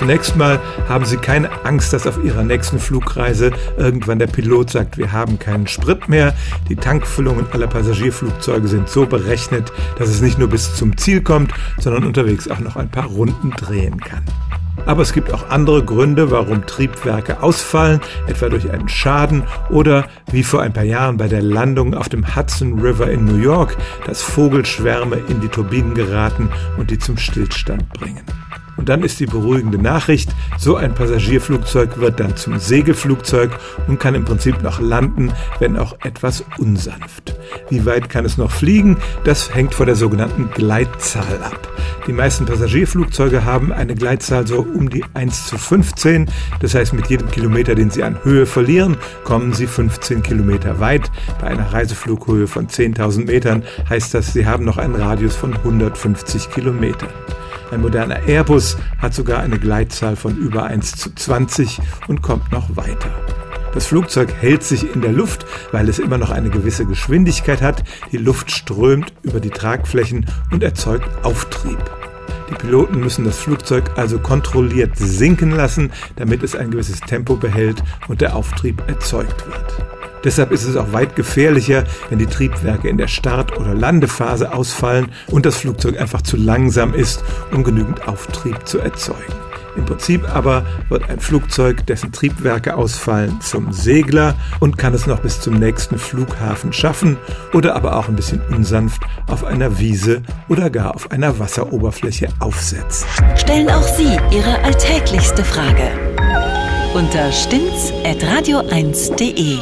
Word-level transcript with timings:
Zunächst 0.00 0.34
mal 0.34 0.58
haben 0.88 1.04
Sie 1.04 1.18
keine 1.18 1.50
Angst, 1.66 1.92
dass 1.92 2.06
auf 2.06 2.24
Ihrer 2.24 2.42
nächsten 2.42 2.78
Flugreise 2.78 3.52
irgendwann 3.76 4.18
der 4.18 4.28
Pilot 4.28 4.70
sagt, 4.70 4.96
wir 4.96 5.12
haben 5.12 5.38
keinen 5.38 5.66
Sprit 5.66 6.08
mehr. 6.08 6.32
Die 6.70 6.76
Tankfüllungen 6.76 7.44
aller 7.52 7.66
Passagierflugzeuge 7.66 8.66
sind 8.66 8.88
so 8.88 9.04
berechnet, 9.04 9.70
dass 9.98 10.08
es 10.08 10.22
nicht 10.22 10.38
nur 10.38 10.48
bis 10.48 10.74
zum 10.74 10.96
Ziel 10.96 11.20
kommt, 11.20 11.52
sondern 11.78 12.04
unterwegs 12.04 12.48
auch 12.48 12.60
noch 12.60 12.76
ein 12.76 12.88
paar 12.90 13.08
Runden 13.08 13.50
drehen 13.50 14.00
kann. 14.00 14.22
Aber 14.86 15.02
es 15.02 15.12
gibt 15.12 15.34
auch 15.34 15.50
andere 15.50 15.84
Gründe, 15.84 16.30
warum 16.30 16.64
Triebwerke 16.64 17.42
ausfallen, 17.42 18.00
etwa 18.26 18.48
durch 18.48 18.70
einen 18.70 18.88
Schaden 18.88 19.42
oder 19.68 20.06
wie 20.32 20.44
vor 20.44 20.62
ein 20.62 20.72
paar 20.72 20.84
Jahren 20.84 21.18
bei 21.18 21.28
der 21.28 21.42
Landung 21.42 21.92
auf 21.92 22.08
dem 22.08 22.34
Hudson 22.34 22.78
River 22.78 23.10
in 23.10 23.26
New 23.26 23.36
York, 23.36 23.76
dass 24.06 24.22
Vogelschwärme 24.22 25.16
in 25.28 25.42
die 25.42 25.48
Turbinen 25.48 25.92
geraten 25.92 26.48
und 26.78 26.90
die 26.90 26.98
zum 26.98 27.18
Stillstand 27.18 27.86
bringen. 27.92 28.24
Und 28.80 28.88
dann 28.88 29.02
ist 29.02 29.20
die 29.20 29.26
beruhigende 29.26 29.76
Nachricht, 29.76 30.34
so 30.58 30.76
ein 30.76 30.94
Passagierflugzeug 30.94 31.98
wird 31.98 32.18
dann 32.18 32.34
zum 32.38 32.58
Segelflugzeug 32.58 33.50
und 33.88 34.00
kann 34.00 34.14
im 34.14 34.24
Prinzip 34.24 34.62
noch 34.62 34.80
landen, 34.80 35.34
wenn 35.58 35.76
auch 35.76 35.98
etwas 36.02 36.42
unsanft. 36.56 37.36
Wie 37.68 37.84
weit 37.84 38.08
kann 38.08 38.24
es 38.24 38.38
noch 38.38 38.50
fliegen? 38.50 38.96
Das 39.24 39.54
hängt 39.54 39.74
von 39.74 39.84
der 39.84 39.96
sogenannten 39.96 40.48
Gleitzahl 40.54 41.42
ab. 41.42 41.68
Die 42.06 42.14
meisten 42.14 42.46
Passagierflugzeuge 42.46 43.44
haben 43.44 43.70
eine 43.70 43.94
Gleitzahl 43.94 44.46
so 44.46 44.60
um 44.60 44.88
die 44.88 45.04
1 45.12 45.48
zu 45.48 45.58
15. 45.58 46.30
Das 46.60 46.74
heißt, 46.74 46.94
mit 46.94 47.08
jedem 47.08 47.30
Kilometer, 47.30 47.74
den 47.74 47.90
sie 47.90 48.02
an 48.02 48.16
Höhe 48.24 48.46
verlieren, 48.46 48.96
kommen 49.24 49.52
sie 49.52 49.66
15 49.66 50.22
Kilometer 50.22 50.80
weit. 50.80 51.10
Bei 51.38 51.48
einer 51.48 51.70
Reiseflughöhe 51.70 52.46
von 52.46 52.68
10.000 52.68 53.26
Metern 53.26 53.62
heißt 53.90 54.14
das, 54.14 54.32
sie 54.32 54.46
haben 54.46 54.64
noch 54.64 54.78
einen 54.78 54.94
Radius 54.94 55.36
von 55.36 55.52
150 55.52 56.50
Kilometern. 56.50 57.10
Ein 57.70 57.82
moderner 57.82 58.26
Airbus 58.26 58.76
hat 58.98 59.14
sogar 59.14 59.40
eine 59.40 59.58
Gleitzahl 59.58 60.16
von 60.16 60.36
über 60.36 60.64
1 60.64 60.96
zu 60.96 61.14
20 61.14 61.80
und 62.08 62.20
kommt 62.20 62.50
noch 62.50 62.76
weiter. 62.76 63.10
Das 63.72 63.86
Flugzeug 63.86 64.34
hält 64.40 64.64
sich 64.64 64.92
in 64.92 65.00
der 65.00 65.12
Luft, 65.12 65.46
weil 65.70 65.88
es 65.88 66.00
immer 66.00 66.18
noch 66.18 66.30
eine 66.30 66.50
gewisse 66.50 66.84
Geschwindigkeit 66.84 67.62
hat. 67.62 67.84
Die 68.10 68.16
Luft 68.16 68.50
strömt 68.50 69.12
über 69.22 69.38
die 69.38 69.50
Tragflächen 69.50 70.26
und 70.50 70.64
erzeugt 70.64 71.08
Auftrieb. 71.24 71.78
Die 72.50 72.54
Piloten 72.54 72.98
müssen 72.98 73.24
das 73.24 73.38
Flugzeug 73.38 73.84
also 73.94 74.18
kontrolliert 74.18 74.96
sinken 74.96 75.52
lassen, 75.52 75.92
damit 76.16 76.42
es 76.42 76.56
ein 76.56 76.72
gewisses 76.72 76.98
Tempo 76.98 77.36
behält 77.36 77.84
und 78.08 78.20
der 78.20 78.34
Auftrieb 78.34 78.82
erzeugt 78.88 79.46
wird. 79.46 79.99
Deshalb 80.24 80.52
ist 80.52 80.64
es 80.64 80.76
auch 80.76 80.92
weit 80.92 81.16
gefährlicher, 81.16 81.84
wenn 82.08 82.18
die 82.18 82.26
Triebwerke 82.26 82.88
in 82.88 82.98
der 82.98 83.08
Start- 83.08 83.58
oder 83.58 83.74
Landephase 83.74 84.52
ausfallen 84.52 85.08
und 85.28 85.46
das 85.46 85.56
Flugzeug 85.56 86.00
einfach 86.00 86.22
zu 86.22 86.36
langsam 86.36 86.94
ist, 86.94 87.24
um 87.52 87.64
genügend 87.64 88.06
Auftrieb 88.06 88.66
zu 88.66 88.78
erzeugen. 88.78 89.32
Im 89.76 89.84
Prinzip 89.84 90.28
aber 90.34 90.64
wird 90.88 91.08
ein 91.08 91.20
Flugzeug, 91.20 91.86
dessen 91.86 92.10
Triebwerke 92.12 92.76
ausfallen, 92.76 93.40
zum 93.40 93.72
Segler 93.72 94.34
und 94.58 94.78
kann 94.78 94.94
es 94.94 95.06
noch 95.06 95.20
bis 95.20 95.40
zum 95.40 95.54
nächsten 95.54 95.96
Flughafen 95.96 96.72
schaffen 96.72 97.18
oder 97.52 97.76
aber 97.76 97.96
auch 97.96 98.08
ein 98.08 98.16
bisschen 98.16 98.40
unsanft 98.50 99.02
auf 99.28 99.44
einer 99.44 99.78
Wiese 99.78 100.22
oder 100.48 100.70
gar 100.70 100.96
auf 100.96 101.12
einer 101.12 101.38
Wasseroberfläche 101.38 102.28
aufsetzen. 102.40 103.06
Stellen 103.36 103.70
auch 103.70 103.86
Sie 103.86 104.18
Ihre 104.32 104.58
alltäglichste 104.64 105.44
Frage 105.44 105.88
unter 106.94 107.32
stimmtz.radio1.de. 107.32 109.58